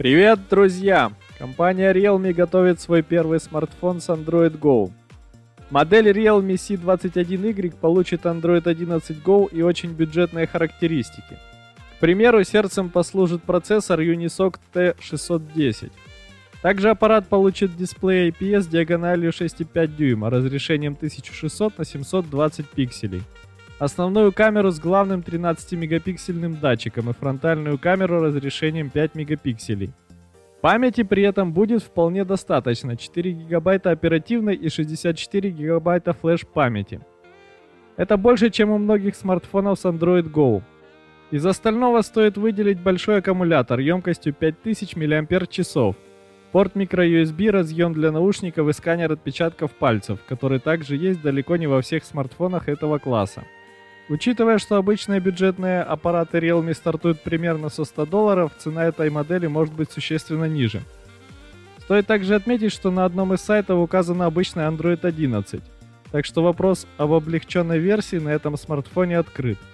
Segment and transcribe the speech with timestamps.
[0.00, 1.12] Привет, друзья!
[1.38, 4.90] Компания Realme готовит свой первый смартфон с Android Go.
[5.68, 11.36] Модель Realme C21Y получит Android 11 Go и очень бюджетные характеристики.
[11.98, 15.92] К примеру, сердцем послужит процессор Unisoc T610.
[16.62, 23.22] Также аппарат получит дисплей IPS диагональю 6,5 дюйма, разрешением 1600 на 720 пикселей.
[23.80, 29.90] Основную камеру с главным 13-мегапиксельным датчиком и фронтальную камеру разрешением 5 мегапикселей.
[30.60, 37.00] Памяти при этом будет вполне достаточно, 4 гигабайта оперативной и 64 гигабайта флеш памяти.
[37.96, 40.62] Это больше, чем у многих смартфонов с Android Go.
[41.30, 45.96] Из остального стоит выделить большой аккумулятор емкостью 5000 мАч,
[46.52, 51.80] порт microUSB, разъем для наушников и сканер отпечатков пальцев, который также есть далеко не во
[51.80, 53.42] всех смартфонах этого класса.
[54.10, 59.72] Учитывая, что обычные бюджетные аппараты Realme стартуют примерно со 100 долларов, цена этой модели может
[59.72, 60.82] быть существенно ниже.
[61.78, 65.62] Стоит также отметить, что на одном из сайтов указано обычный Android 11,
[66.10, 69.58] так что вопрос об облегченной версии на этом смартфоне открыт–